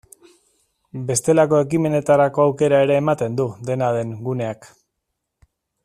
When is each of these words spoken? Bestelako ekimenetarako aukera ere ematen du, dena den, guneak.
Bestelako 1.09 1.59
ekimenetarako 1.65 2.45
aukera 2.45 2.79
ere 2.87 2.97
ematen 3.03 3.39
du, 3.41 3.47
dena 3.71 3.91
den, 3.99 4.17
guneak. 4.31 4.71